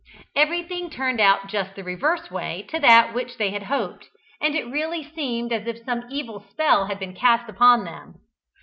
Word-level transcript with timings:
Everything 0.35 0.89
turned 0.89 1.21
out 1.21 1.45
just 1.45 1.75
the 1.75 1.83
reverse 1.83 2.31
way 2.31 2.65
to 2.71 2.79
that 2.79 3.13
which 3.13 3.37
they 3.37 3.51
had 3.51 3.61
hoped, 3.61 4.07
and 4.41 4.55
it 4.55 4.65
really 4.65 5.03
seemed 5.03 5.53
as 5.53 5.67
if 5.67 5.77
some 5.85 6.07
evil 6.09 6.43
spell 6.49 6.87
had 6.87 6.97
been 6.97 7.13
cast 7.13 7.47
upon 7.47 7.83
them. 7.83 8.15